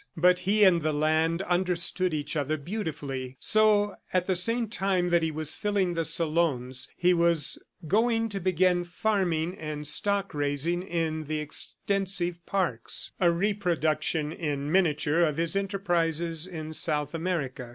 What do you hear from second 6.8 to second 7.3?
he